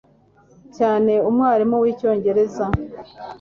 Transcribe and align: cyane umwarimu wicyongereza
cyane 0.77 1.13
umwarimu 1.29 1.77
wicyongereza 1.83 2.65